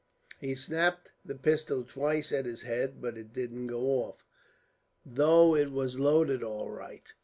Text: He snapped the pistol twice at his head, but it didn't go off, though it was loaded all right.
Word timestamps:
He 0.39 0.55
snapped 0.55 1.09
the 1.23 1.35
pistol 1.35 1.83
twice 1.83 2.31
at 2.31 2.47
his 2.47 2.63
head, 2.63 3.03
but 3.03 3.19
it 3.19 3.33
didn't 3.33 3.67
go 3.67 3.81
off, 4.01 4.25
though 5.05 5.55
it 5.55 5.71
was 5.71 5.99
loaded 5.99 6.41
all 6.41 6.71
right. 6.71 7.13